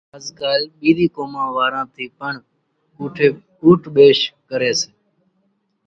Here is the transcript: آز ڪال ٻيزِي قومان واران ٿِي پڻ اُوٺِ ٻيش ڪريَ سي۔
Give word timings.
آز 0.17 0.25
ڪال 0.39 0.61
ٻيزِي 0.79 1.07
قومان 1.15 1.47
واران 1.55 1.85
ٿِي 1.93 2.05
پڻ 2.17 2.33
اُوٺِ 3.67 3.81
ٻيش 3.95 4.19
ڪريَ 4.49 4.71
سي۔ 4.79 4.89